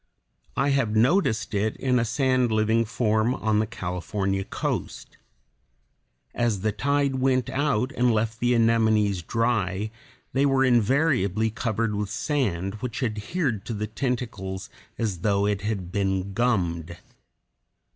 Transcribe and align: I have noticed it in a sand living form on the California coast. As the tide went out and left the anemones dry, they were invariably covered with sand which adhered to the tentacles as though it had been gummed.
I 0.57 0.69
have 0.69 0.95
noticed 0.95 1.53
it 1.53 1.77
in 1.77 1.99
a 1.99 2.05
sand 2.05 2.51
living 2.51 2.85
form 2.85 3.35
on 3.35 3.59
the 3.59 3.67
California 3.67 4.43
coast. 4.43 5.19
As 6.33 6.61
the 6.61 6.71
tide 6.71 7.17
went 7.17 7.51
out 7.51 7.91
and 7.91 8.11
left 8.11 8.39
the 8.39 8.55
anemones 8.55 9.21
dry, 9.21 9.91
they 10.33 10.47
were 10.47 10.65
invariably 10.65 11.51
covered 11.51 11.93
with 11.93 12.09
sand 12.09 12.73
which 12.81 13.03
adhered 13.03 13.63
to 13.65 13.75
the 13.75 13.85
tentacles 13.85 14.71
as 14.97 15.19
though 15.19 15.45
it 15.45 15.61
had 15.61 15.91
been 15.91 16.33
gummed. 16.33 16.97